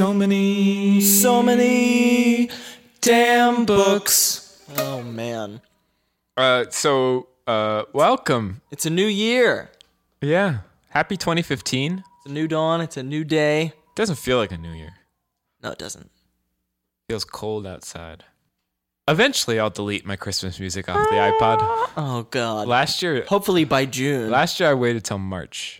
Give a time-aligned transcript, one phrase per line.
[0.00, 2.48] So many, so many
[3.02, 4.64] damn books.
[4.78, 5.60] Oh man,
[6.38, 8.62] Uh, so, uh, welcome.
[8.70, 9.70] it's a new year.
[10.22, 10.60] Yeah.
[10.88, 11.98] Happy 2015.
[12.16, 12.80] It's a new dawn.
[12.80, 13.74] It's a new day.
[13.94, 14.94] Doesn't feel like a new year.
[15.62, 16.10] No, it doesn't.
[17.10, 18.24] Feels cold outside.
[19.06, 21.58] Eventually, I'll delete my Christmas music off the iPod.
[21.98, 22.66] Oh god.
[22.68, 24.30] Last year, Hopefully by June.
[24.30, 25.79] last year I waited till March.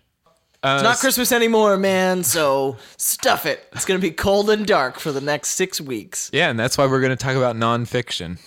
[0.62, 2.22] Uh, it's not Christmas anymore, man.
[2.22, 3.66] So stuff it.
[3.72, 6.28] It's gonna be cold and dark for the next six weeks.
[6.34, 8.38] Yeah, and that's why we're going to talk about nonfiction,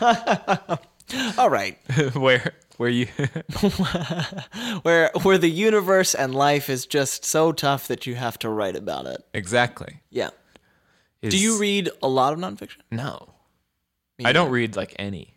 [1.38, 1.78] All right.
[2.14, 3.06] where where you
[4.82, 8.76] Where where the universe and life is just so tough that you have to write
[8.76, 9.22] about it.
[9.32, 10.00] exactly.
[10.10, 10.30] Yeah.
[11.22, 12.78] Is- Do you read a lot of nonfiction?
[12.90, 13.28] No,
[14.24, 15.36] I don't read like any.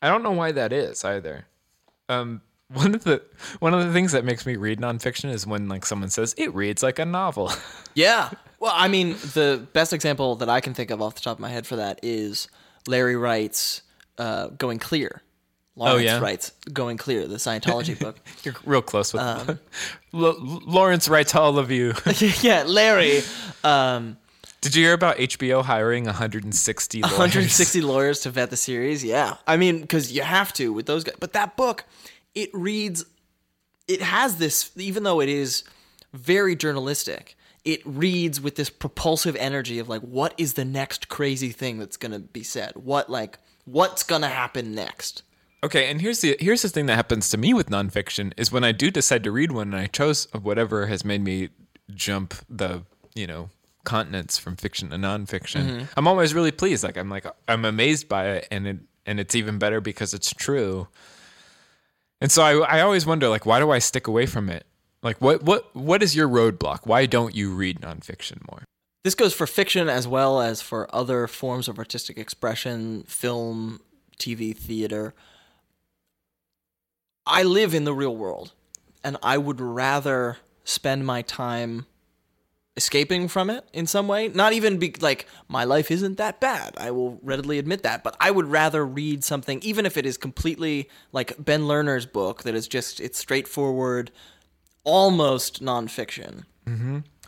[0.00, 1.46] I don't know why that is either.
[2.08, 2.40] Um,
[2.72, 3.22] one of the
[3.60, 6.54] one of the things that makes me read nonfiction is when like someone says it
[6.54, 7.50] reads like a novel.
[7.94, 8.30] Yeah.
[8.60, 11.40] Well, I mean, the best example that I can think of off the top of
[11.40, 12.46] my head for that is
[12.86, 13.82] Larry Wright's
[14.18, 15.22] uh, "Going Clear."
[15.74, 16.20] Lawrence yeah?
[16.20, 18.18] Wright's "Going Clear," the Scientology book.
[18.44, 19.58] You're real close with Um,
[20.14, 20.36] L-
[20.66, 21.94] Lawrence writes all of you.
[22.40, 23.22] yeah, Larry.
[23.64, 24.16] Um,
[24.60, 27.12] Did you hear about HBO hiring 160 lawyers?
[27.12, 29.02] 160 lawyers to vet the series.
[29.02, 31.16] Yeah, I mean, because you have to with those guys.
[31.18, 31.84] But that book,
[32.38, 33.04] it reads,
[33.88, 35.64] it has this, even though it is
[36.12, 37.36] very journalistic.
[37.64, 41.96] It reads with this propulsive energy of like, what is the next crazy thing that's
[41.96, 42.72] gonna be said?
[42.76, 45.22] What like, what's gonna happen next?
[45.64, 48.62] Okay, and here's the here's the thing that happens to me with nonfiction is when
[48.62, 51.48] I do decide to read one and I chose whatever has made me
[51.92, 52.84] jump the
[53.16, 53.50] you know
[53.82, 55.64] continents from fiction to nonfiction.
[55.64, 55.84] Mm-hmm.
[55.96, 56.84] I'm always really pleased.
[56.84, 60.32] Like I'm like I'm amazed by it, and it and it's even better because it's
[60.32, 60.86] true.
[62.20, 64.66] And so I I always wonder like why do I stick away from it?
[65.02, 66.80] Like what what what is your roadblock?
[66.84, 68.64] Why don't you read nonfiction more?
[69.04, 73.80] This goes for fiction as well as for other forms of artistic expression, film,
[74.18, 75.14] TV, theater.
[77.24, 78.52] I live in the real world,
[79.04, 81.86] and I would rather spend my time
[82.78, 84.28] escaping from it in some way.
[84.28, 86.74] Not even be like my life isn't that bad.
[86.78, 90.16] I will readily admit that, but I would rather read something even if it is
[90.16, 94.10] completely like Ben Lerner's book that is just it's straightforward,
[94.84, 96.44] almost nonfiction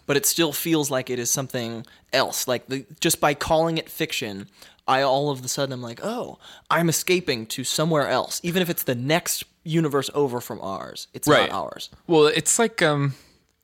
[0.07, 2.47] but it still feels like it is something else.
[2.49, 4.49] Like the, just by calling it fiction,
[4.87, 6.39] I all of a sudden I'm like, oh,
[6.69, 11.07] I'm escaping to somewhere else, even if it's the next universe over from ours.
[11.15, 11.49] It's Right.
[11.49, 11.89] not ours.
[12.07, 13.15] Well, it's like um,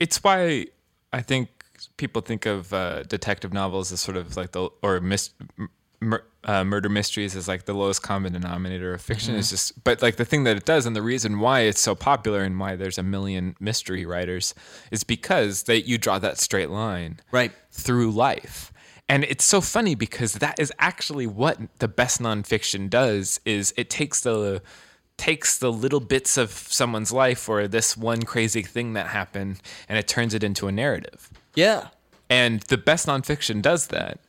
[0.00, 0.66] it's why
[1.12, 1.48] I think
[1.97, 5.31] people think of uh, detective novels as sort of like the or mis-
[6.00, 9.34] mur- uh, murder mysteries as like the lowest common denominator of fiction.
[9.34, 11.95] Is just, but like the thing that it does, and the reason why it's so
[11.95, 14.54] popular and why there's a million mystery writers
[14.91, 17.53] is because that you draw that straight line Right.
[17.71, 18.72] through life.
[19.09, 23.89] And it's so funny because that is actually what the best nonfiction does is it
[23.89, 24.60] takes the
[25.16, 29.98] takes the little bits of someone's life or this one crazy thing that happened and
[29.98, 31.30] it turns it into a narrative.
[31.54, 31.89] Yeah.
[32.28, 34.21] And the best nonfiction does that.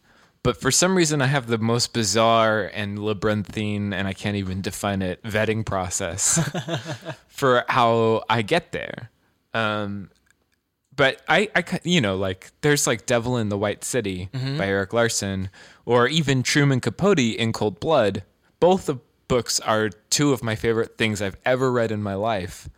[0.43, 4.61] But for some reason, I have the most bizarre and labyrinthine, and I can't even
[4.61, 6.39] define it, vetting process
[7.27, 9.09] for how I get there.
[9.53, 10.09] Um,
[10.95, 14.93] but I, I, you know, like there's like Devil in the White City by Erik
[14.93, 15.49] Larson,
[15.85, 18.23] or even Truman Capote in Cold Blood.
[18.61, 18.95] Both the
[19.27, 22.69] books are two of my favorite things I've ever read in my life.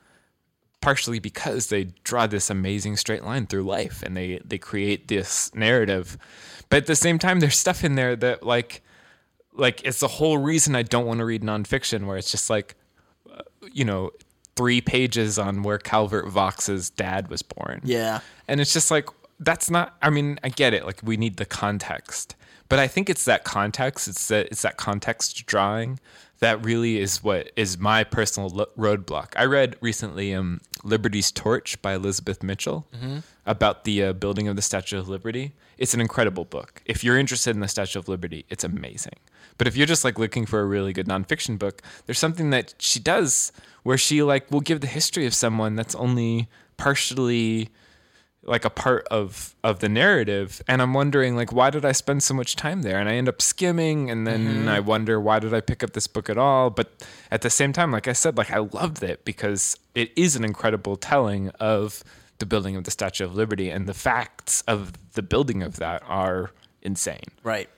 [0.81, 5.53] partially because they draw this amazing straight line through life and they they create this
[5.53, 6.17] narrative.
[6.69, 8.81] But at the same time, there's stuff in there that like
[9.53, 12.75] like it's the whole reason I don't want to read nonfiction, where it's just like
[13.29, 13.41] uh,
[13.73, 14.11] you know
[14.55, 17.81] three pages on where Calvert Vaux's dad was born.
[17.83, 18.19] Yeah.
[18.47, 19.09] And it's just like
[19.39, 20.85] that's not I mean, I get it.
[20.85, 22.35] Like we need the context.
[22.69, 25.99] But I think it's that context, it's that it's that context drawing
[26.39, 29.33] that really is what is my personal lo- roadblock.
[29.35, 32.87] I read recently um Liberty's Torch by Elizabeth Mitchell
[33.45, 35.51] about the uh, building of the Statue of Liberty.
[35.77, 36.81] It's an incredible book.
[36.85, 39.15] If you're interested in the Statue of Liberty, it's amazing.
[39.57, 42.75] But if you're just like looking for a really good nonfiction book, there's something that
[42.79, 43.51] she does
[43.83, 46.47] where she like will give the history of someone that's only
[46.77, 47.69] partially
[48.49, 52.21] like a part of of the narrative and i'm wondering like why did i spend
[52.23, 54.67] so much time there and i end up skimming and then mm-hmm.
[54.67, 57.71] i wonder why did i pick up this book at all but at the same
[57.71, 62.03] time like i said like i loved it because it is an incredible telling of
[62.39, 66.01] the building of the statue of liberty and the facts of the building of that
[66.07, 66.51] are
[66.81, 67.69] insane Right.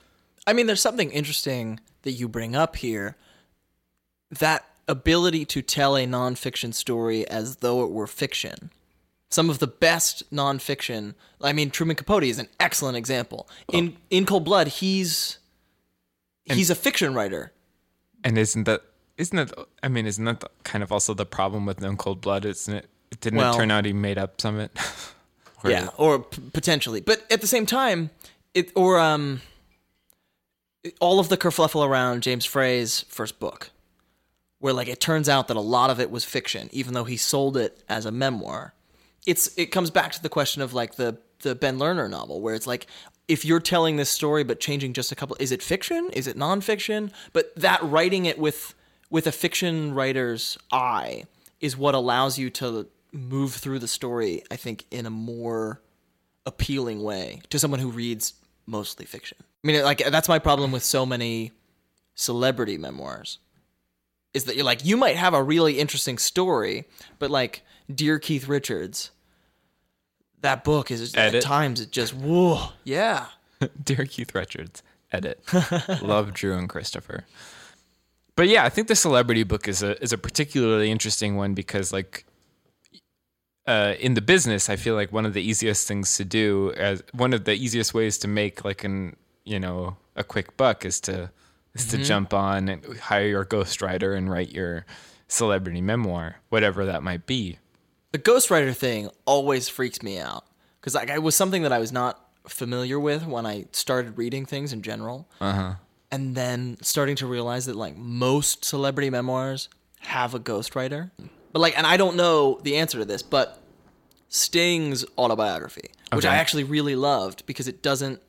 [0.46, 3.16] I mean, there's something interesting that you bring up here.
[4.30, 8.70] That ability to tell a nonfiction story as though it were fiction.
[9.32, 11.14] Some of the best nonfiction.
[11.40, 13.48] I mean, Truman Capote is an excellent example.
[13.72, 15.38] In In Cold Blood, he's
[16.44, 17.52] he's a fiction writer.
[18.24, 18.82] and isn't that
[19.16, 22.44] isn't that i mean isn't that kind of also the problem with no cold blood
[22.44, 22.88] isn't it
[23.20, 24.72] didn't Well- it turn out he made up some of it
[25.64, 27.00] Or- yeah, or p- potentially.
[27.00, 28.10] But at the same time,
[28.52, 29.40] it or um,
[31.00, 33.70] all of the kerfluffle around James Frey's first book,
[34.58, 37.16] where like it turns out that a lot of it was fiction, even though he
[37.16, 38.74] sold it as a memoir.
[39.26, 42.54] It's it comes back to the question of like the the Ben Lerner novel, where
[42.54, 42.86] it's like
[43.28, 46.10] if you're telling this story but changing just a couple, is it fiction?
[46.12, 47.12] Is it nonfiction?
[47.32, 48.74] But that writing it with
[49.10, 51.24] with a fiction writer's eye
[51.60, 55.80] is what allows you to move through the story, I think, in a more
[56.46, 58.34] appealing way to someone who reads
[58.66, 59.38] mostly fiction.
[59.40, 61.52] I mean, like that's my problem with so many
[62.14, 63.38] celebrity memoirs.
[64.34, 66.84] Is that you're like you might have a really interesting story,
[67.18, 67.62] but like
[67.94, 69.10] Dear Keith Richards,
[70.40, 71.36] that book is Edit.
[71.36, 73.26] at times it just whoa yeah
[73.84, 75.40] Dear Keith Richards, edit.
[76.02, 77.24] Love Drew and Christopher.
[78.34, 81.92] But yeah, I think the celebrity book is a is a particularly interesting one because
[81.92, 82.24] like
[83.66, 87.02] uh, in the business, I feel like one of the easiest things to do as
[87.12, 91.00] one of the easiest ways to make like an you know a quick buck is
[91.02, 91.30] to
[91.74, 94.84] is to jump on and hire your ghostwriter and write your
[95.28, 97.58] celebrity memoir, whatever that might be.
[98.12, 100.44] The ghostwriter thing always freaks me out
[100.80, 104.46] because like it was something that I was not familiar with when I started reading
[104.46, 105.28] things in general.
[105.40, 105.74] Uh-huh.
[106.10, 109.70] And then starting to realize that like most celebrity memoirs
[110.00, 111.10] have a ghostwriter.
[111.52, 113.58] But like and I don't know the answer to this, but
[114.28, 118.20] Sting's autobiography, which I actually really loved because it doesn't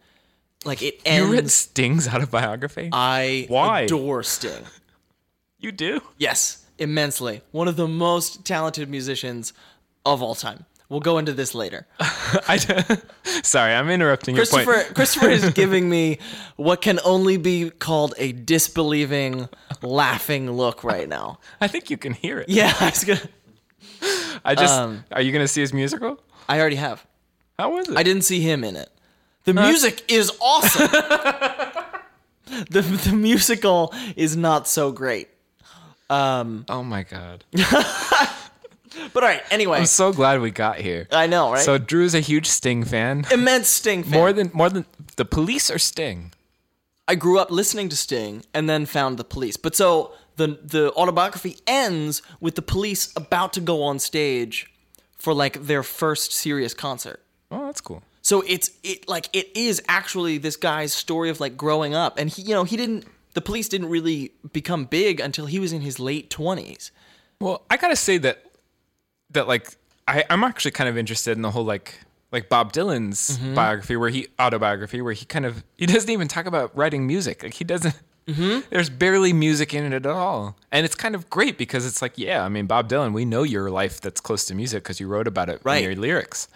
[0.65, 1.29] like it ends.
[1.29, 2.89] You read Sting's autobiography?
[2.91, 3.81] I Why?
[3.81, 4.65] adore Sting.
[5.59, 6.01] you do?
[6.18, 7.41] Yes, immensely.
[7.51, 9.53] One of the most talented musicians
[10.05, 10.65] of all time.
[10.89, 11.88] We'll go into this later.
[12.00, 12.57] I
[13.44, 14.65] Sorry, I'm interrupting your point.
[14.67, 16.19] Christopher Christopher is giving me
[16.55, 19.50] what can only be called a disbelieving,
[19.81, 21.39] laughing look right now.
[21.59, 22.50] I think you can hear it.
[22.50, 23.21] Yeah, I was gonna.
[24.45, 26.19] I just Um, are you gonna see his musical?
[26.48, 27.03] I already have.
[27.57, 27.98] How was it?
[27.98, 28.89] I didn't see him in it.
[29.45, 30.89] The music is awesome.
[32.69, 35.29] the the musical is not so great.
[36.10, 37.45] oh my god!
[39.13, 41.07] But all right, anyway, I'm so glad we got here.
[41.12, 41.62] I know, right?
[41.62, 43.25] So Drew's a huge Sting fan.
[43.31, 44.12] Immense Sting fan.
[44.12, 44.85] More than more than
[45.15, 46.31] the police or Sting.
[47.07, 49.57] I grew up listening to Sting and then found the police.
[49.57, 54.71] But so the the autobiography ends with the police about to go on stage
[55.17, 57.21] for like their first serious concert.
[57.51, 58.03] Oh, that's cool.
[58.21, 62.29] So it's it like it is actually this guy's story of like growing up and
[62.29, 65.81] he you know, he didn't the police didn't really become big until he was in
[65.81, 66.91] his late 20s.
[67.39, 68.45] Well, I gotta say that
[69.33, 69.75] that like
[70.07, 71.99] I, I'm actually kind of interested in the whole like
[72.31, 73.53] like Bob Dylan's Mm-hmm.
[73.55, 77.43] biography where he autobiography where he kind of he doesn't even talk about writing music.
[77.43, 77.95] Like he doesn't.
[78.27, 78.61] Mm-hmm.
[78.69, 82.17] There's barely music in it at all, and it's kind of great because it's like,
[82.17, 85.07] yeah, I mean, Bob Dylan, we know your life that's close to music because you
[85.07, 85.83] wrote about it Right.
[85.83, 86.47] in your lyrics.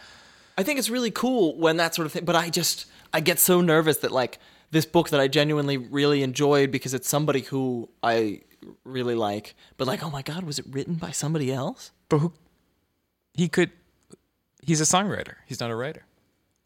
[0.58, 2.24] I think it's really cool when that sort of thing.
[2.26, 4.40] But I just I get so nervous that like
[4.72, 8.42] this book that I genuinely really enjoyed because it's somebody who I
[8.86, 11.92] really like, but like oh my god, was it written by somebody else?
[12.10, 12.34] But who?
[13.38, 13.72] He could.
[14.62, 15.36] He's a songwriter.
[15.46, 16.04] He's not a writer.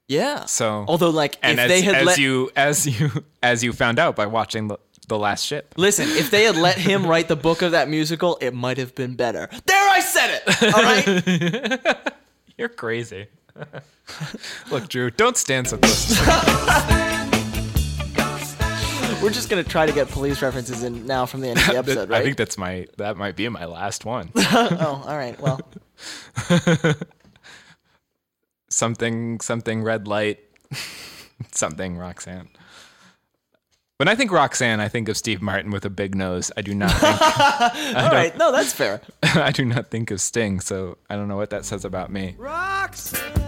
[0.08, 0.46] Yeah.
[0.46, 3.74] So although like and if as, they had as let you as you as you
[3.74, 5.74] found out by watching the, The Last Ship.
[5.78, 8.96] Listen, if they had let him write the book of that musical, it might have
[8.96, 9.50] been better.
[9.66, 10.74] There, I said it.
[10.74, 12.14] All right.
[12.58, 13.28] You're crazy.
[14.72, 16.08] Look, Drew, don't stand so close.
[16.08, 16.22] to.
[19.22, 21.78] We're just gonna try to get police references in now from the end of the
[21.78, 22.22] episode, right?
[22.22, 24.32] I think that's my that might be my last one.
[24.36, 25.40] oh, all right.
[25.40, 25.62] Well,
[28.70, 30.40] something something red light
[31.52, 32.50] something Roxanne.
[33.98, 36.52] When I think Roxanne, I think of Steve Martin with a big nose.
[36.58, 37.22] I do not think
[37.96, 38.36] all right.
[38.36, 39.00] No, that's fair.
[39.22, 42.34] I do not think of Sting, so I don't know what that says about me.
[42.40, 43.41] Roxanne,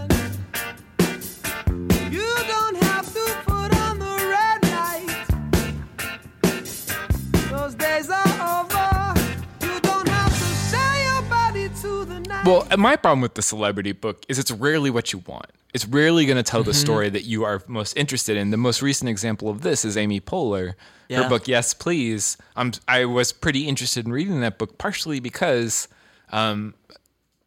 [12.44, 15.46] Well, my problem with the celebrity book is it's rarely what you want.
[15.72, 18.50] It's rarely going to tell the story that you are most interested in.
[18.50, 20.74] The most recent example of this is Amy Poehler.
[21.08, 21.22] Yeah.
[21.22, 22.36] Her book, Yes Please.
[22.54, 25.88] I'm, I was pretty interested in reading that book, partially because,
[26.32, 26.74] um,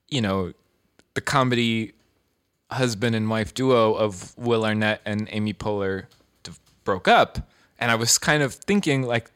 [0.10, 0.54] you know,
[1.13, 1.94] the comedy
[2.72, 6.08] husband and wife duo of Will Arnett and Amy Poehler
[6.84, 7.48] broke up.
[7.80, 9.30] And I was kind of thinking, like,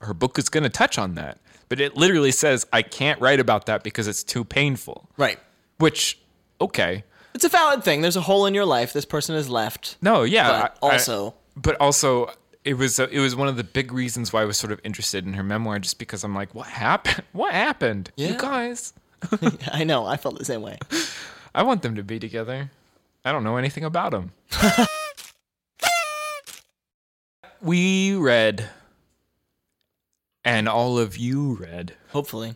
[0.00, 1.38] her book is going to touch on that.
[1.72, 5.08] But it literally says, I can't write about that because it's too painful.
[5.16, 5.38] Right.
[5.78, 6.18] Which,
[6.60, 7.02] okay.
[7.32, 8.02] It's a valid thing.
[8.02, 8.92] There's a hole in your life.
[8.92, 9.96] This person has left.
[10.02, 10.48] No, yeah.
[10.48, 12.30] But I- I- also- but also,
[12.62, 15.24] it was it was one of the big reasons why I was sort of interested
[15.26, 17.22] in her memoir, just because I'm like, what happened?
[17.32, 18.10] What happened?
[18.16, 18.32] Yeah.
[18.32, 18.92] You guys,
[19.72, 20.04] I know.
[20.04, 20.76] I felt the same way.
[21.54, 22.70] I want them to be together.
[23.24, 24.32] I don't know anything about them.
[27.62, 28.68] we read,
[30.44, 32.54] and all of you read, Hopefully.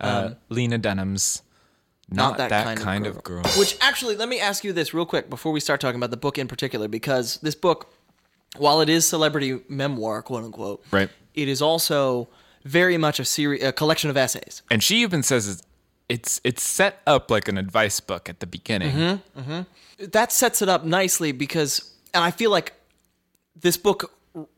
[0.00, 1.42] uh, Lena Dunham's
[2.08, 5.52] "Not, that, kind, of, girl." Which actually, let me ask you this real quick before
[5.52, 7.92] we start talking about the book in particular, because this book,
[8.56, 11.08] while it is celebrity memoir, quote unquote, Right.
[11.34, 12.28] it is also
[12.64, 14.62] very much a series, a collection of essays.
[14.70, 15.62] And she even says it's
[16.08, 19.20] it's, it's set up like an advice book at the beginning.
[19.38, 20.06] Mm-hmm.
[20.10, 22.72] That sets it up nicely because, and I feel like
[23.54, 24.12] this book.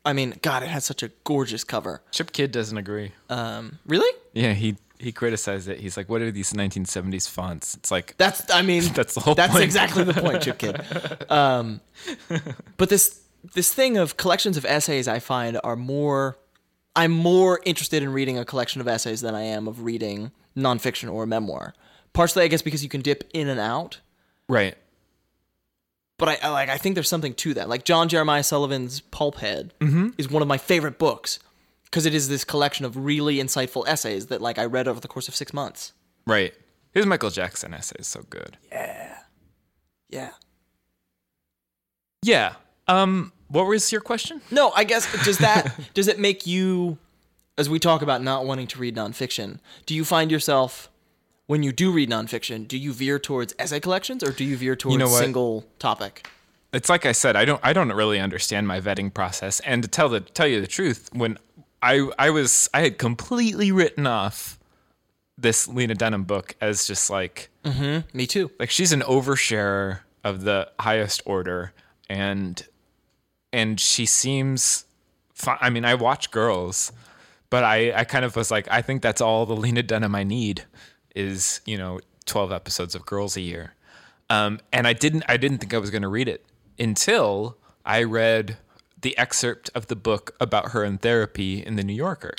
[0.04, 2.02] I mean, God, it has such a gorgeous cover.
[2.10, 3.12] Chip Kidd doesn't agree.
[3.30, 4.10] Um, really?
[4.34, 5.80] Yeah, he he criticized it.
[5.80, 8.50] He's like, "What are these 1970s fonts?" It's like That's.
[8.50, 9.64] I mean, That's the whole That's point.
[9.64, 10.84] exactly the point, Chip Kidd.
[11.30, 11.80] Um,
[12.76, 13.20] but this
[13.54, 16.36] this thing of collections of essays, I find, are more.
[16.94, 21.10] I'm more interested in reading a collection of essays than I am of reading nonfiction
[21.10, 21.72] or memoir.
[22.12, 24.00] Partially, I guess, because you can dip in and out.
[24.48, 24.76] right.
[26.18, 26.68] But I, I like.
[26.68, 27.68] I think there's something to that.
[27.68, 30.08] Like John Jeremiah Sullivan's Pulphead Mm-hmm.
[30.18, 31.38] is one of my favorite books
[31.84, 35.08] because it is this collection of really insightful essays that, like, I read over the
[35.08, 35.92] course of six months.
[36.26, 36.54] Right.
[36.92, 38.56] His Michael Jackson essay is so good.
[38.70, 39.18] Yeah.
[40.10, 40.30] Yeah.
[42.22, 42.54] Yeah.
[42.88, 43.32] Um.
[43.48, 44.40] What was your question?
[44.50, 46.98] No, I guess does that does it make you,
[47.58, 50.88] as we talk about not wanting to read nonfiction, do you find yourself
[51.52, 54.74] when you do read nonfiction, do you veer towards essay collections or do you veer
[54.74, 56.26] towards know single topic?
[56.72, 57.36] It's like I said.
[57.36, 57.60] I don't.
[57.62, 59.60] I don't really understand my vetting process.
[59.60, 61.36] And to tell the tell you the truth, when
[61.82, 64.58] I I was I had completely written off
[65.36, 68.16] this Lena Dunham book as just like mm-hmm.
[68.16, 68.50] Me too.
[68.58, 71.74] like she's an oversharer of the highest order
[72.08, 72.66] and
[73.52, 74.84] and she seems
[75.34, 76.92] fi- i mean i watch girls
[77.50, 80.22] but i i kind of was like i think that's all the lena dunham i
[80.22, 80.64] need
[81.14, 83.74] is you know 12 episodes of girls a year.
[84.30, 86.44] Um, and i didn't i didn't think i was going to read it
[86.78, 88.56] until i read
[89.02, 92.34] the excerpt of the book about her in therapy in the new yorker.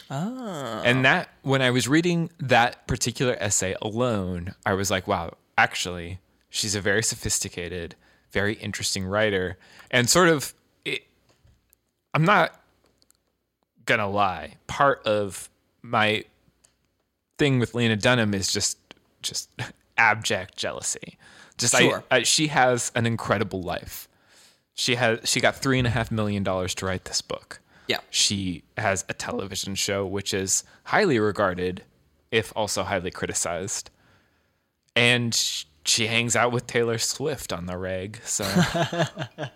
[0.85, 6.19] And that when I was reading that particular essay alone, I was like, wow, actually,
[6.49, 7.95] she's a very sophisticated,
[8.31, 9.57] very interesting writer.
[9.91, 10.53] And sort of
[10.85, 11.03] it,
[12.13, 12.59] I'm not
[13.85, 15.49] gonna lie, part of
[15.81, 16.23] my
[17.37, 18.77] thing with Lena Dunham is just
[19.21, 19.49] just
[19.97, 21.17] abject jealousy.
[21.57, 22.03] Just Sure.
[22.11, 24.09] I, I she has an incredible life.
[24.73, 27.99] She has she got three and a half million dollars to write this book Yeah.
[28.09, 31.83] she has a television show which is highly regarded,
[32.31, 33.89] if also highly criticized.
[34.95, 35.33] And
[35.85, 38.19] she hangs out with Taylor Swift on the reg.
[38.25, 38.43] So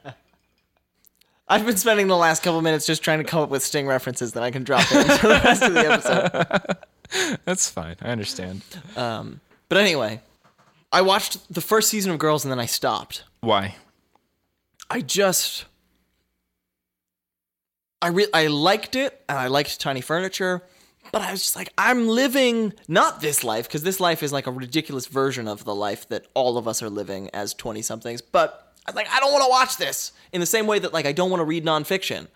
[1.50, 4.34] I've been spending the last couple minutes just trying to come up with Sting references
[4.34, 6.78] that I can drop in for the rest of the episode.
[7.46, 7.96] that's fine.
[8.02, 8.62] I understand.
[8.96, 10.22] Um, but anyway,
[10.92, 13.24] I watched the first season of Girls and then I stopped.
[13.42, 13.76] Why?
[14.90, 15.66] I just
[18.02, 20.64] I re- I liked it and I liked Tiny Furniture,
[21.12, 24.48] but I was just like I'm living not this life because this life is like
[24.48, 28.22] a ridiculous version of the life that all of us are living as 20 somethings,
[28.22, 30.94] but I was like I don't want to watch this in the same way that
[30.94, 32.28] like I don't want to read nonfiction.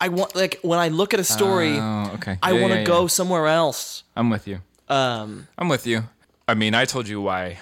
[0.00, 2.38] I want like when I look at a story, Oh, okay.
[2.42, 4.02] I Yeah, want to yeah, go somewhere else.
[4.14, 4.60] I'm with you.
[4.88, 6.04] Um, I'm with you.
[6.46, 7.58] I mean, I told you why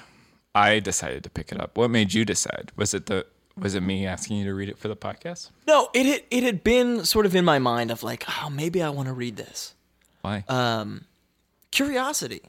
[0.55, 1.77] I decided to pick it up.
[1.79, 2.73] What made you decide?
[2.77, 3.27] Was it the
[3.57, 5.51] was it me asking you to read it for the podcast?
[5.67, 8.83] no, it had, it had been sort of in my mind of like, oh, maybe
[8.83, 9.75] I want to read this.
[10.23, 10.43] Why?
[10.49, 11.05] Um,
[11.71, 12.43] curiosity,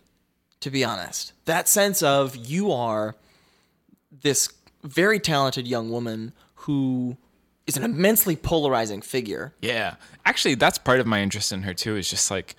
[0.62, 1.34] to be honest.
[1.46, 3.16] That sense of you are
[4.22, 4.50] this
[4.84, 7.18] very talented young woman who
[7.68, 9.54] is an immensely polarizing figure.
[9.62, 9.96] yeah.
[10.26, 11.96] Actually, that's part of my interest in her too.
[11.96, 12.56] Is just like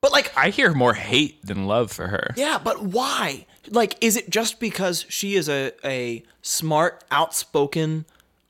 [0.00, 2.32] But like, I hear more hate than love for her.
[2.36, 3.46] yeah, but why?
[3.68, 8.04] Like, is it just because she is a, a smart, outspoken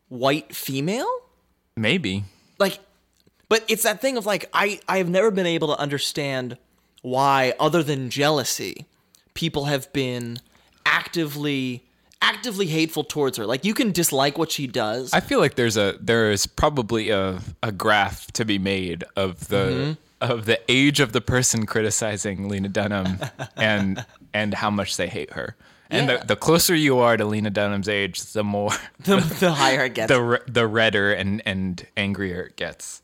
[0.09, 1.11] white female?
[1.77, 2.25] Maybe.
[2.59, 2.79] like
[3.49, 6.57] but it's that thing of like i i have never been able to understand
[7.03, 8.87] why other than jealousy
[9.35, 10.39] people have been
[10.85, 11.83] actively
[12.23, 15.77] actively hateful towards her like you can dislike what she does I feel like there's
[15.77, 20.31] a there is probably a a graph to be made of the mm-hmm.
[20.33, 23.19] of the age of the person criticizing Lena Dunham
[23.57, 25.57] and and how much they hate her.
[25.93, 26.19] And Yeah.
[26.19, 29.95] the, the closer you are to Lena Dunham's age, the more the, the higher it
[29.95, 33.03] gets the the redder and and angrier it gets.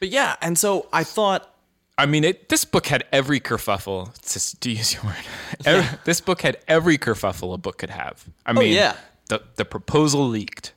[0.00, 1.55] but yeah and so i thought
[1.98, 5.16] I mean, it, this book had every kerfuffle, to, to use your word.
[5.64, 8.24] Every- This book had every kerfuffle a book could have.
[8.44, 8.96] I mean, yeah.
[9.28, 10.72] the, the proposal leaked.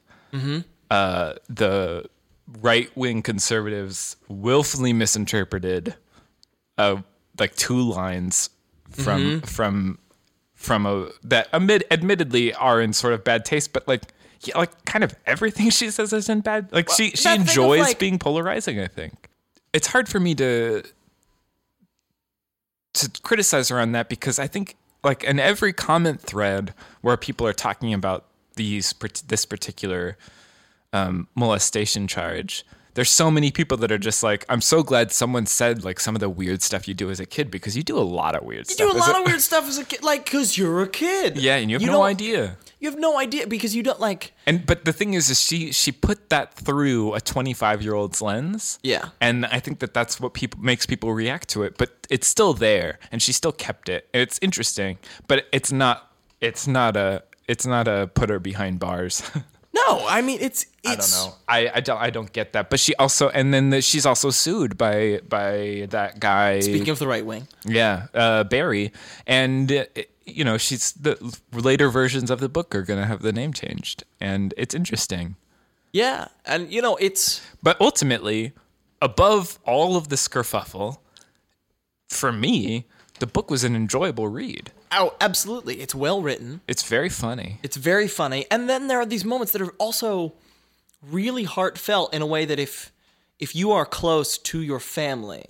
[0.91, 2.05] Uh, the
[2.61, 5.95] right wing conservatives willfully misinterpreted
[6.77, 6.97] uh,
[7.39, 8.49] like two lines
[8.89, 9.99] from from
[10.55, 14.01] from a that amid, admittedly are in sort of bad taste, but like
[14.41, 16.71] yeah, like kind of everything she says is in bad.
[16.71, 18.79] Like she she of, enjoys like- being polarizing.
[18.79, 19.13] I think
[19.73, 20.83] it's hard for me to
[22.93, 27.45] to criticize her on that because I think like in every comment thread where people
[27.47, 28.93] are talking about these
[29.27, 30.17] this particular
[30.93, 32.65] um, molestation charge.
[32.95, 36.15] There's so many people that are just like, I'm so glad someone said like some
[36.15, 38.43] of the weird stuff you do as a kid because you do a lot of
[38.43, 38.91] weird you stuff.
[38.91, 41.55] do a lot of weird stuff as a kid like because you're a kid Yeah,
[41.55, 42.57] and you have no idea.
[42.79, 45.71] You have no idea because you don't like And but the thing is, is she
[45.71, 48.79] she put that through a 25 year old's lens.
[48.83, 49.09] Yeah.
[49.21, 51.77] and I think that that's what people makes people react to it.
[51.77, 54.07] But it's still there, and she still kept it.
[54.13, 56.11] And It's interesting, but it's not.
[56.41, 57.23] It's not a.
[57.47, 59.23] It's not a put her behind bars.
[59.71, 61.35] no i mean it's it's I don't know.
[61.47, 62.71] I, I don't I don't get that.
[62.71, 66.59] But she also and then the, she's also sued by by that guy.
[66.61, 68.91] speaking of the right wing yeah, uh, Barry,
[69.27, 69.85] and uh,
[70.35, 71.17] you know she's the
[71.53, 75.35] later versions of the book are gonna have the name changed, and it's interesting.
[75.93, 78.51] yeah and you know it's But ultimately,
[79.01, 80.97] above all of this kerfuffle,
[82.07, 82.85] for me,
[83.19, 84.71] the book was an enjoyable read.
[84.91, 87.59] oh absolutely it's well written It's very funny.
[87.63, 88.45] It's very funny.
[88.51, 90.33] And then there are these moments that are also
[91.01, 92.91] really heartfelt in a way that if
[93.39, 95.45] if you are close to your family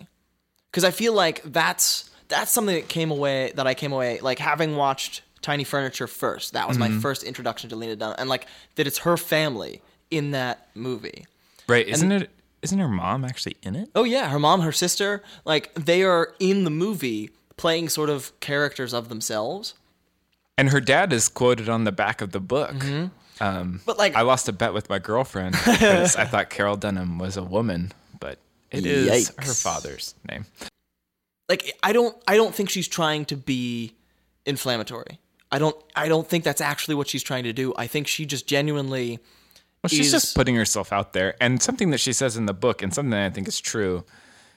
[0.72, 4.40] cuz I feel like that's that's something that came away that I came away like
[4.40, 6.54] having watched Tiny Furniture first.
[6.54, 10.32] That was my first introduction to Lena Dunham and like that it's her family in
[10.32, 11.26] that movie.
[11.68, 11.88] Right?
[11.88, 12.30] Isn't it?
[12.62, 13.90] Isn't her mom actually in it?
[13.96, 18.38] Oh yeah, her mom, her sister, like they are in the movie playing sort of
[18.42, 19.74] characters of themselves.
[20.58, 22.76] And her dad is quoted on the back of the book.
[23.40, 27.18] Um, But like I lost a bet with my girlfriend because I thought Carroll Dunham
[27.18, 28.40] was a woman, but
[28.72, 30.46] it is her father's name.
[31.50, 33.94] Like I don't I don't think she's trying to be
[34.46, 35.20] inflammatory.
[35.52, 37.74] I don't I don't think that's actually what she's trying to do.
[37.78, 39.20] I think she just genuinely
[39.84, 42.54] Well, she's is- just putting herself out there, and something that she says in the
[42.54, 44.06] book, and something that I think is true,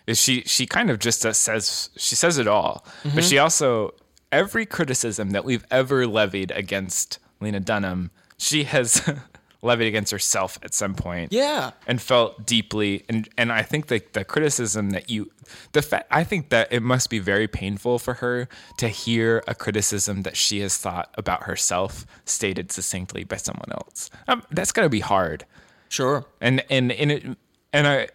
[0.07, 3.14] is she she kind of just uh, says she says it all, Mm-hmm.
[3.16, 3.94] but she also
[4.31, 9.02] every criticism that we've ever levied against Lena Dunham, she has
[9.62, 11.33] levied against herself at some point.
[11.33, 11.70] Yeah.
[11.87, 15.31] and felt deeply, and and I think that the criticism that you,
[15.72, 18.48] the fact I think that it must be very painful for her
[18.79, 24.11] to hear a criticism that she has thought about herself stated succinctly by someone else.
[24.29, 25.44] Um, that's gonna be hard
[25.88, 26.27] Sure.
[26.40, 27.25] and and and it
[27.72, 28.09] and I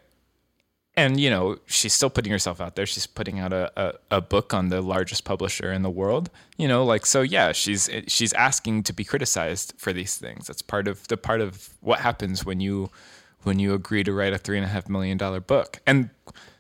[0.97, 2.85] and you know she's still putting herself out there.
[2.85, 6.29] She's putting out a, a, a book on the largest publisher in the world.
[6.57, 7.21] You know, like so.
[7.21, 10.47] Yeah, she's she's asking to be criticized for these things.
[10.47, 12.89] That's part of the part of what happens when you
[13.43, 15.79] when you agree to write a three and a half million dollar book.
[15.85, 16.09] And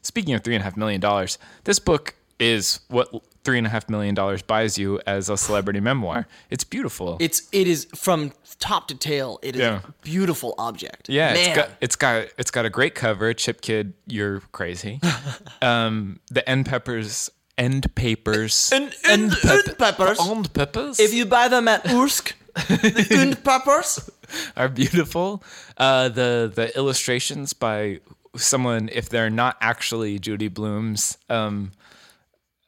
[0.03, 3.09] speaking of three and a half million dollars, this book is what
[3.47, 6.27] three and a half million dollars buys you as a celebrity memoir.
[6.49, 7.15] It's beautiful.
[7.21, 9.79] It's it is from top to tail, it is Yeah.
[9.87, 11.07] a beautiful object.
[11.07, 11.37] Yeah, Man.
[11.47, 13.33] it's got it's got it's got a great cover.
[13.33, 14.99] Chip Kidd, you're crazy.
[15.61, 20.19] um, the end peppers, end papers, And- and- and peppers.
[20.19, 20.99] end peppers.
[20.99, 22.33] if you buy them at Ursk,
[22.67, 24.09] the und peppers.
[24.57, 25.41] are beautiful.
[25.77, 28.01] Uh, the the illustrations by
[28.35, 31.71] someone if they're not actually Judy Blume's um,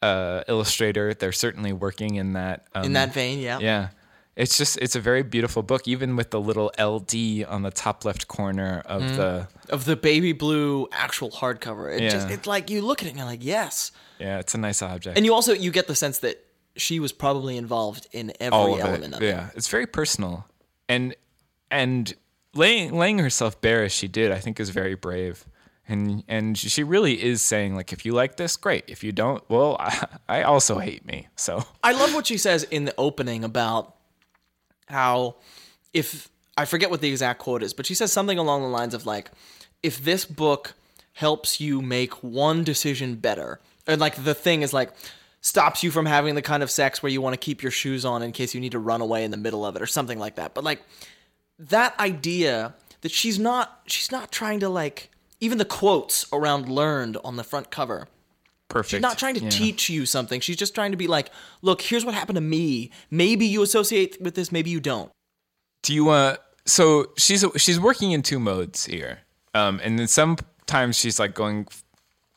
[0.02, 3.60] uh, illustrator, they're certainly working in that um, In that vein, yeah.
[3.60, 3.90] Yeah.
[4.36, 8.06] It's just it's a very beautiful book, even with the little LD on the top
[8.06, 9.16] left corner of Mm.
[9.18, 11.94] the Of the baby blue actual hardcover.
[11.94, 13.92] It just it's like you look at it and you're like, yes.
[14.18, 15.18] yeah, it's a nice object.
[15.18, 16.46] And you also you get the sense that
[16.78, 19.18] she was probably involved in every of element it.
[19.18, 19.28] of it.
[19.28, 20.46] yeah, it's very personal,
[20.88, 21.14] and
[21.70, 22.14] and
[22.54, 25.44] laying laying herself bare as she did, I think, is very brave.
[25.90, 28.84] And and she really is saying like, if you like this, great.
[28.88, 31.28] If you don't, well, I, I also hate me.
[31.36, 33.96] So I love what she says in the opening about
[34.88, 35.36] how
[35.92, 38.94] if I forget what the exact quote is, but she says something along the lines
[38.94, 39.32] of like,
[39.82, 40.76] if this book
[41.14, 44.92] helps you make one decision better, and like the thing is like
[45.42, 48.06] stops you from having the kind of sex where you want to keep your shoes
[48.06, 50.20] on in case you need to run away in the middle of it or something
[50.20, 50.54] like that.
[50.54, 50.84] But like
[51.58, 57.18] that idea that she's not she's not trying to like even the quotes around learned
[57.24, 58.08] on the front cover
[58.68, 58.92] perfect.
[58.92, 59.50] She's not trying to Yeah.
[59.50, 60.42] teach you something.
[60.42, 61.32] She's just trying to be like,
[61.64, 62.92] look, here's what happened to me.
[63.10, 65.12] Maybe you associate with this, maybe you don't.
[65.82, 66.40] Do you want?
[66.66, 69.20] So she's she's working in two modes here,
[69.56, 71.68] um, and then sometimes she's like going,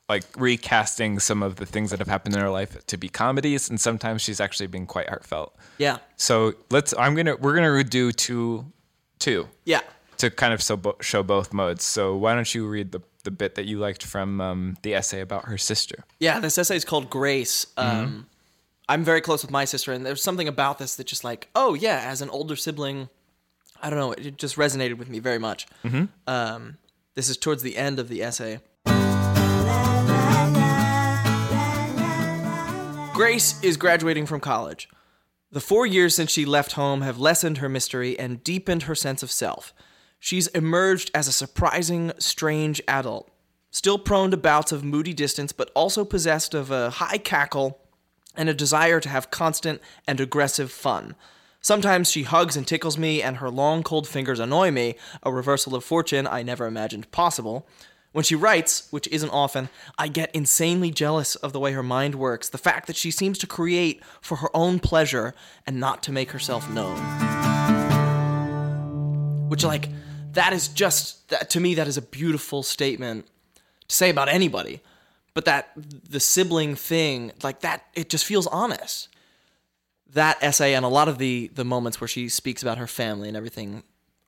[0.08, 3.68] like recasting some of the things that have happened in her life to be comedies,
[3.68, 5.54] and sometimes she's actually being quite heartfelt.
[5.76, 5.98] Yeah.
[6.16, 6.94] So let's.
[6.98, 7.36] I'm gonna.
[7.36, 8.72] We're gonna do two,
[9.18, 9.80] two Yeah.
[10.22, 11.84] To kind of so bo- show both modes.
[11.84, 15.20] So why don't you read the the bit that you liked from um, the essay
[15.20, 16.04] about her sister?
[16.18, 17.66] Yeah, this essay is called Grace.
[17.76, 18.04] Mm-hmm.
[18.04, 18.26] Um,
[18.88, 21.74] I'm very close with my sister, and there's something about this that just like, oh,
[21.74, 23.08] yeah, as an older sibling,
[23.80, 25.66] I don't know, it just resonated with me very much.
[25.84, 26.04] Mm-hmm.
[26.26, 26.78] Um,
[27.14, 28.60] this is towards the end of the essay.
[33.14, 34.88] Grace is graduating from college.
[35.52, 39.22] The four years since she left home have lessened her mystery and deepened her sense
[39.22, 39.72] of self.
[40.24, 43.28] She's emerged as a surprising, strange adult,
[43.72, 47.80] still prone to bouts of moody distance, but also possessed of a high cackle
[48.36, 51.16] and a desire to have constant and aggressive fun.
[51.60, 55.74] Sometimes she hugs and tickles me, and her long, cold fingers annoy me, a reversal
[55.74, 57.66] of fortune I never imagined possible.
[58.12, 62.14] When she writes, which isn't often, I get insanely jealous of the way her mind
[62.14, 65.34] works, the fact that she seems to create for her own pleasure
[65.66, 66.98] and not to make herself known.
[69.48, 69.88] Which, like,
[70.32, 73.26] that is just, that, to me, that is a beautiful statement
[73.88, 74.80] to say about anybody.
[75.34, 79.08] But that, the sibling thing, like, that, it just feels honest
[80.12, 83.28] that essay and a lot of the the moments where she speaks about her family
[83.28, 83.82] and everything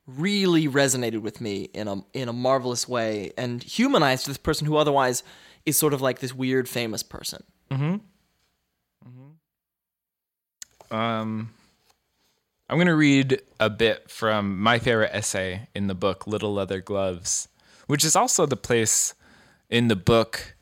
[0.06, 4.76] really resonated with me in a in a marvelous way and humanized this person who
[4.76, 5.22] otherwise
[5.64, 7.42] is sort of like this weird famous person.
[7.70, 7.96] Mm-hmm.
[9.08, 10.94] Mm-hmm.
[10.94, 11.50] Um,
[12.68, 16.80] I'm going to read a bit from my favorite essay in the book, Little Leather
[16.80, 17.48] Gloves,
[17.86, 19.14] which is also the place
[19.68, 20.56] in the book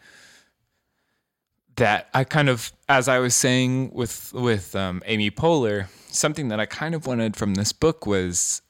[1.77, 6.61] that I kind of, as I was saying with with um, Amy Poehler, something that
[6.61, 8.63] I kind of wanted from this book was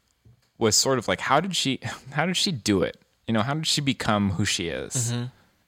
[0.59, 1.81] was sort of like how did she
[2.13, 2.99] how did she do it?
[3.27, 5.13] You know, how did she become who she is?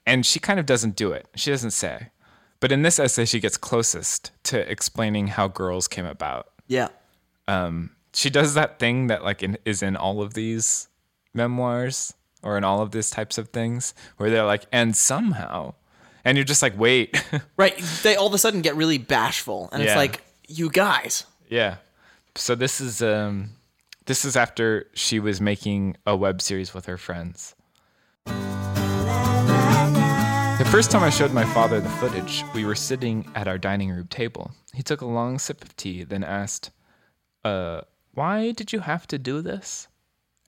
[0.07, 1.29] And she kind of doesn't do it.
[1.35, 2.09] She doesn't say.
[2.61, 6.49] But in this essay, she gets closest to explaining how girls came about.
[6.67, 6.89] Yeah.
[7.49, 10.89] Um, she does that thing that like in, is in all of these
[11.35, 15.75] memoirs or in all of these types of things where they're like, and somehow,
[16.25, 17.23] and you're just like, wait,
[17.57, 21.25] Right, they all of a sudden get really bashful and it's like you guys.
[21.49, 21.77] yeah.
[22.37, 23.51] So this is um,
[24.07, 27.55] this is after she was making a web series with her friends.
[30.59, 33.91] The first time I showed my father the footage, we were sitting at our dining
[33.91, 34.53] room table.
[34.73, 36.71] He took a long sip of tea, then asked,
[37.45, 39.89] Uh, why did you have to do this?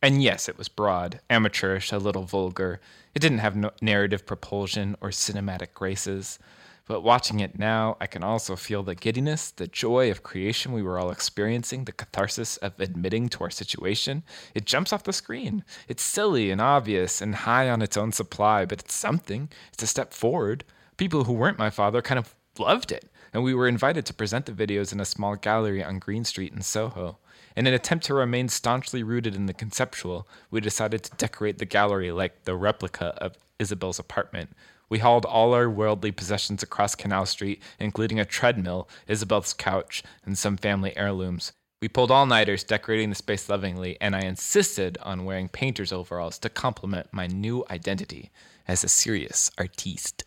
[0.03, 2.81] And yes, it was broad, amateurish, a little vulgar.
[3.15, 6.39] It didn't have no narrative propulsion or cinematic graces.
[6.87, 10.83] But watching it now, I can also feel the giddiness, the joy of creation we
[10.83, 14.23] were all experiencing, the catharsis of admitting to our situation.
[14.55, 15.65] It jumps off the screen.
[15.89, 19.49] It's silly and obvious and high on its own supply, but it's something.
[19.73, 20.63] It's a step forward.
[20.97, 24.47] People who weren't my father kind of loved it, and we were invited to present
[24.47, 27.19] the videos in a small gallery on Green Street in Soho.
[27.55, 31.67] In an attempt to remain staunchly rooted in the conceptual, we decided to decorate the
[31.67, 34.57] gallery like the replica of Isabel's apartment.
[34.89, 40.39] We hauled all our worldly possessions across Canal Street, including a treadmill, Isabel's couch, and
[40.39, 41.53] some family heirlooms.
[41.83, 46.39] We pulled all nighters, decorating the space lovingly, and I insisted on wearing painter's overalls
[46.39, 48.31] to complement my new identity
[48.67, 50.25] as a serious artiste.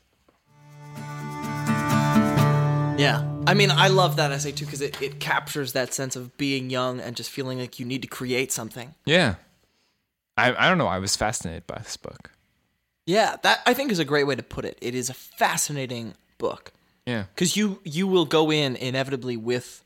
[3.00, 3.24] Yeah.
[3.48, 6.70] I mean, I love that essay too because it, it captures that sense of being
[6.70, 8.94] young and just feeling like you need to create something.
[9.06, 9.36] Yeah.
[10.38, 10.88] I, I don't know.
[10.88, 12.32] I was fascinated by this book.
[13.06, 14.78] Yeah, that I think is a great way to put it.
[14.82, 16.72] It is a fascinating book
[17.06, 17.24] Yeah.
[17.34, 19.84] because you you will go in inevitably with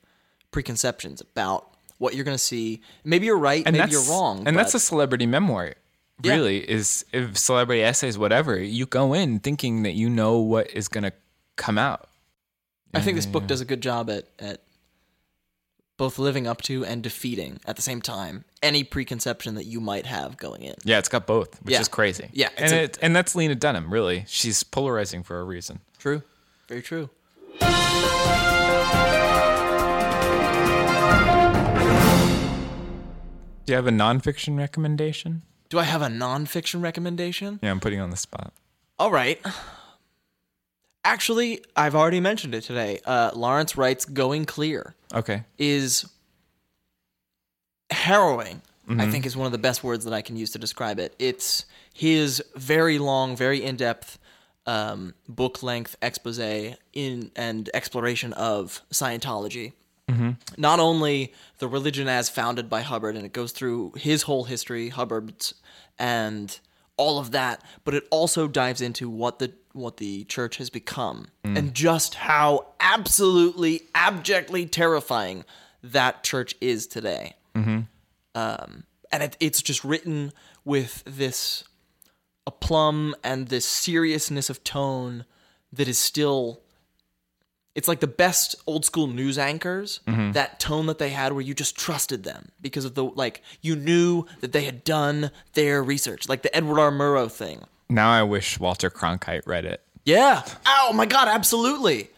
[0.52, 2.82] preconceptions about what you're going to see.
[3.04, 4.44] Maybe you're right, And maybe you're wrong.
[4.48, 5.76] And that's a celebrity memoir.
[6.22, 6.34] Yeah.
[6.34, 8.60] Really, is if celebrity essays, whatever.
[8.60, 11.14] You go in thinking that you know what is going to
[11.56, 12.08] come out.
[12.94, 14.62] I think this book does a good job at at
[15.98, 20.06] both living up to and defeating at the same time any preconception that you might
[20.08, 20.76] have going in.
[20.84, 21.82] Yeah, it's got both, which Yeah.
[21.82, 22.30] is crazy.
[22.34, 23.94] Yeah, and a- it, and that's Lena Dunham.
[23.94, 25.82] Really, she's polarizing for a reason.
[26.00, 26.24] True.
[26.68, 27.10] Very true.
[33.66, 35.44] Do you have a nonfiction recommendation?
[35.70, 37.60] Do I have a nonfiction recommendation?
[37.64, 38.52] Yeah, I'm putting you on the spot.
[39.00, 39.40] All right.
[41.06, 43.00] Actually, I've already mentioned it today.
[43.06, 45.44] Uh, Lawrence Wright's Going Clear Okay.
[45.58, 46.06] is
[47.90, 48.62] harrowing.
[48.90, 51.16] I think is one of the best words that I can use to describe it.
[51.18, 54.20] It's his very long, very in-depth,
[54.66, 59.72] um, book-length expose in and exploration of Scientology.
[60.58, 64.90] Not only the religion as founded by Hubbard, and it goes through his whole history,
[64.90, 65.54] Hubbard's,
[65.98, 66.60] and
[66.98, 71.28] all of that, but it also dives into what the what the church has become
[71.44, 75.44] and just how absolutely abjectly terrifying
[75.82, 77.34] that church is today.
[78.36, 80.32] Um, and it, it's just written
[80.64, 81.64] with this
[82.46, 85.26] aplomb and this seriousness of tone
[85.72, 86.62] that is still
[87.76, 91.54] it's like the best old school news anchors that tone that they had where you
[91.54, 96.30] just trusted them because of the like you knew that they had done their research
[96.30, 99.82] like the edward r murrow thing Now I wish Walter Cronkite read it.
[100.06, 102.10] yeah oh my god absolutely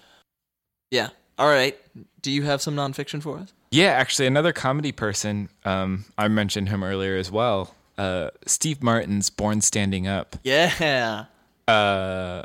[0.91, 1.77] yeah all right
[2.21, 5.49] do you have some nonfiction for us Yeah, actually, another comedy person.
[5.65, 7.75] Um, I mentioned him earlier as well.
[7.97, 11.25] Uh, Steve Martin's "Born Standing Up." yeah
[11.67, 12.43] Uh,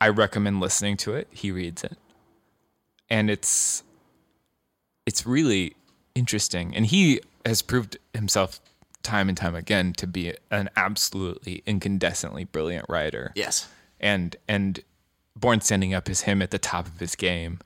[0.00, 1.28] I recommend listening to it.
[1.32, 1.98] He reads it,
[3.10, 3.82] and it's
[5.06, 5.74] it's really
[6.14, 6.74] interesting.
[6.74, 8.60] And he has proved himself
[9.02, 13.32] time and time again to be an absolutely incandescently brilliant writer.
[13.34, 13.68] yes
[14.00, 14.80] and and
[15.36, 17.60] Born Standing Up is him at the top of his game,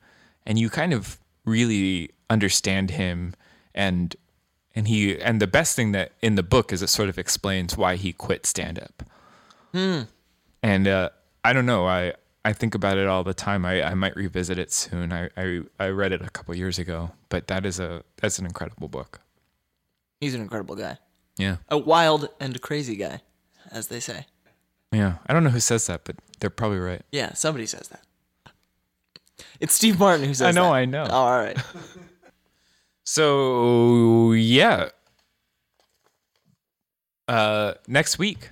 [0.44, 3.34] and you kind of really understand him
[3.74, 4.16] and
[4.74, 7.76] and he and the best thing that in the book is it sort of explains
[7.76, 9.02] why he quit stand up.
[10.62, 11.10] And uh,
[11.44, 13.64] I don't know, I I think about it all the time.
[13.64, 15.12] I, I might revisit it soon.
[15.12, 18.44] I, I I read it a couple years ago, but that is a that's an
[18.46, 19.20] incredible book.
[20.20, 20.98] he's an incredible guy
[21.38, 21.56] Yeah.
[21.68, 23.20] a wild and crazy guy,
[23.70, 24.26] as they say.
[24.92, 25.14] Yeah.
[25.26, 27.02] I don't know who says that, but they're probably right.
[27.10, 28.02] Yeah, somebody says that.
[29.58, 30.60] It's Steve Martin who says that.
[30.60, 30.74] I know, that.
[30.78, 31.06] I know.
[31.10, 31.58] Oh, all right.
[33.06, 34.88] So yeah.
[37.28, 38.50] Uh next week.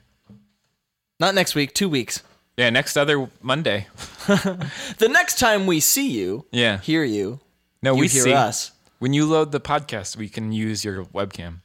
[1.20, 2.22] Not next week, two weeks.
[2.62, 3.88] Yeah, next other Monday.
[4.26, 6.78] The next time we see you, Yeah.
[6.78, 7.40] hear you,
[7.82, 8.70] No, you we hear see us.
[9.00, 11.62] when you load the podcast, we can use your webcam.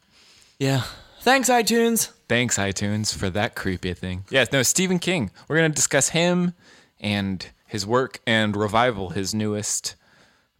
[0.57, 0.85] Yeah.
[1.21, 2.09] Thanks, iTunes.
[2.27, 4.25] Thanks, iTunes, for that creepy thing.
[4.31, 5.29] Yeah, no, Stephen King.
[5.47, 6.53] We're gonna discuss him
[6.99, 9.95] and his work and Revival, his newest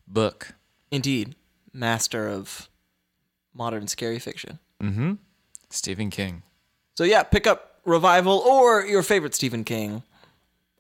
[0.08, 0.54] book.
[0.92, 1.36] Indeed,
[1.74, 2.70] master of
[3.56, 4.60] modern scary fiction.
[4.84, 5.14] Mm-hmm.
[5.72, 6.44] Stephen King.
[6.96, 10.04] So yeah, pick up Revival or your favorite Stephen King.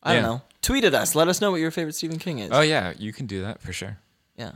[0.03, 0.21] I Yeah.
[0.21, 0.41] don't know.
[0.61, 1.15] Tweet at us.
[1.15, 2.49] Let us know what your favorite Stephen King is.
[2.51, 3.97] Oh yeah, you can do that for sure.
[4.35, 4.51] Yeah.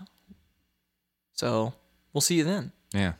[1.34, 1.74] So
[2.14, 2.72] we'll see you then.
[2.94, 3.14] Yeah.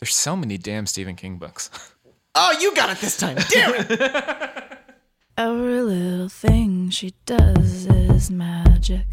[0.00, 1.70] There's so many damn Stephen King books.
[2.36, 3.36] Oh, you got it this time.
[3.48, 4.78] Damn it.
[5.38, 9.06] Every little thing she does is magic.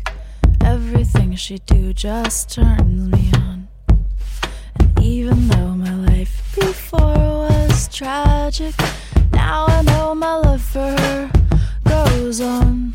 [0.59, 3.67] Everything she do just turns me on.
[4.79, 7.13] And even though my life before
[7.47, 8.73] was tragic,
[9.31, 11.31] now I know my love for her
[12.31, 12.93] goes on.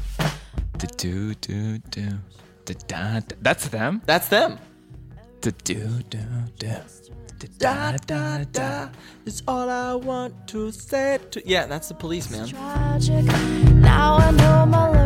[0.78, 2.08] Do do do do.
[2.64, 3.36] Da, da, da.
[3.42, 4.00] That's them.
[4.06, 4.58] That's them.
[5.42, 6.18] Do do do
[6.58, 6.72] do.
[7.58, 8.88] Da da da
[9.26, 11.42] is all I want to say to.
[11.46, 12.48] Yeah, that's the police, man.
[12.48, 13.26] Tragic,
[13.74, 15.05] now I know my